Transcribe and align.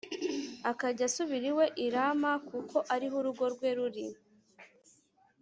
akajya 0.71 1.03
asubira 1.09 1.45
iwe 1.51 1.65
i 1.85 1.87
rama 1.93 2.31
kuko 2.49 2.77
ari 2.93 3.07
ho 3.11 3.15
urugo 3.21 3.43
rwe 3.53 3.69
ruri 3.77 4.05